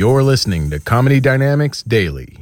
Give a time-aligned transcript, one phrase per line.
[0.00, 2.38] You're listening to Comedy Dynamics Daily.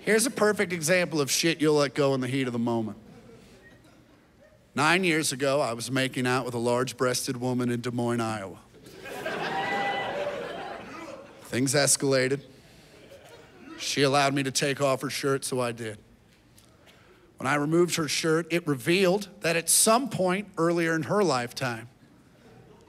[0.00, 2.98] Here's a perfect example of shit you'll let go in the heat of the moment.
[4.74, 8.20] Nine years ago, I was making out with a large breasted woman in Des Moines,
[8.20, 8.58] Iowa.
[11.54, 12.40] Things escalated.
[13.78, 15.98] She allowed me to take off her shirt, so I did.
[17.36, 21.88] When I removed her shirt, it revealed that at some point earlier in her lifetime,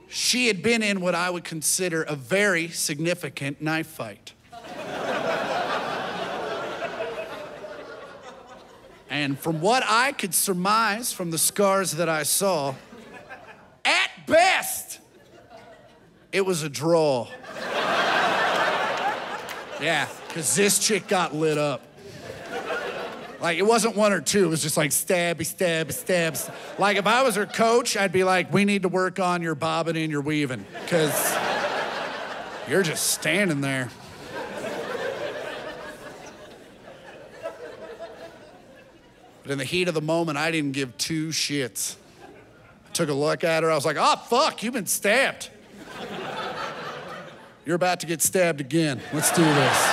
[0.08, 4.32] she had been in what I would consider a very significant knife fight.
[9.08, 12.74] And from what I could surmise from the scars that I saw,
[13.84, 14.98] at best,
[16.32, 17.28] it was a draw.
[19.80, 21.82] Yeah, because this chick got lit up.
[23.40, 26.50] Like, it wasn't one or two, it was just like stabby, stabby, stabs.
[26.78, 29.54] Like, if I was her coach, I'd be like, we need to work on your
[29.54, 31.36] bobbing and your weaving, because
[32.68, 33.90] you're just standing there.
[39.42, 41.94] But in the heat of the moment, I didn't give two shits.
[42.24, 43.70] I took a look at her.
[43.70, 45.50] I was like, oh, fuck, you've been stabbed.
[47.66, 49.00] You're about to get stabbed again.
[49.12, 49.92] Let's do this.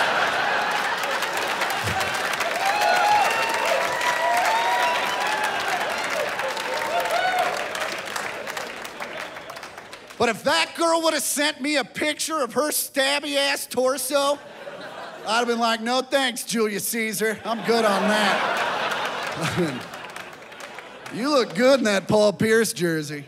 [10.19, 14.38] But if that girl would have sent me a picture of her stabby ass torso,
[15.25, 17.40] I'd have been like, no thanks, Julius Caesar.
[17.44, 19.84] I'm good on that.
[21.16, 23.25] you look good in that Paul Pierce jersey.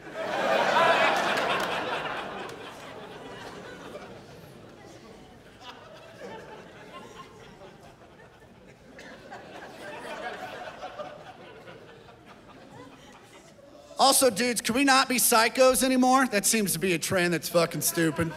[13.97, 16.28] Also, dudes, can we not be psychos anymore?
[16.28, 18.31] That seems to be a trend that's fucking stupid.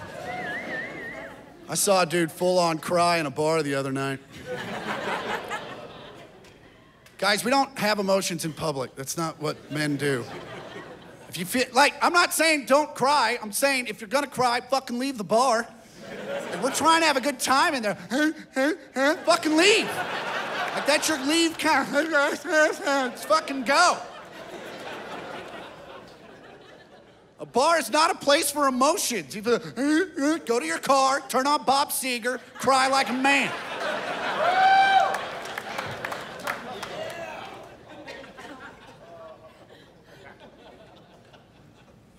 [1.69, 4.21] I saw a dude full on cry in a bar the other night.
[7.19, 8.95] Guys, we don't have emotions in public.
[8.95, 10.25] That's not what men do.
[11.29, 13.39] If you feel like, I'm not saying don't cry.
[13.43, 15.67] I'm saying if you're gonna cry, fucking leave the bar.
[16.53, 17.97] If we're trying to have a good time in there,
[19.27, 19.89] fucking leave.
[20.75, 21.93] Like that's your leave count.
[21.93, 23.99] Just fucking go.
[27.41, 29.35] A bar is not a place for emotions.
[29.37, 33.53] Go to your car, turn on Bob Seger, cry like a man.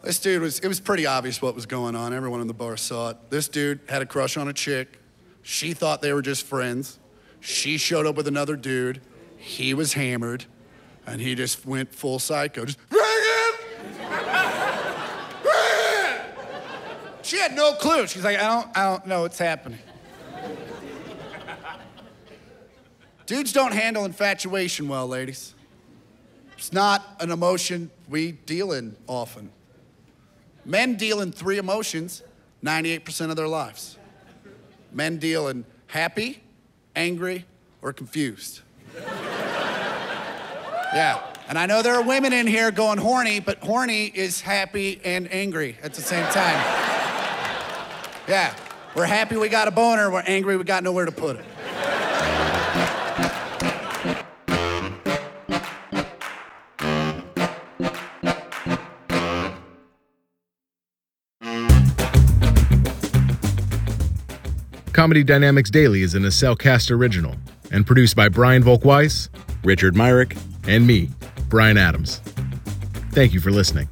[0.01, 2.13] This dude was, it was pretty obvious what was going on.
[2.13, 3.17] Everyone in the bar saw it.
[3.29, 4.97] This dude had a crush on a chick.
[5.43, 6.97] She thought they were just friends.
[7.41, 9.01] She showed up with another dude.
[9.35, 10.45] He was hammered,
[11.05, 12.65] and he just went full psycho.
[12.65, 12.79] Just,
[17.29, 18.07] She had no clue.
[18.07, 19.77] She's like, I don't, I don't know what's happening.
[23.27, 25.53] Dudes don't handle infatuation well, ladies.
[26.57, 29.51] It's not an emotion we deal in often.
[30.65, 32.23] Men deal in three emotions
[32.63, 33.99] 98% of their lives.
[34.91, 36.41] Men deal in happy,
[36.95, 37.45] angry,
[37.83, 38.61] or confused.
[40.95, 41.23] yeah.
[41.47, 45.31] And I know there are women in here going horny, but horny is happy and
[45.31, 46.78] angry at the same time.
[48.29, 48.53] Yeah.
[48.95, 51.45] We're happy we got a boner, we're angry we got nowhere to put it.
[64.93, 67.35] Comedy Dynamics Daily is an Acelcast original
[67.71, 69.29] and produced by Brian Volkweiss,
[69.63, 70.35] Richard Myrick,
[70.67, 71.09] and me,
[71.47, 72.17] Brian Adams.
[73.11, 73.89] Thank you for listening.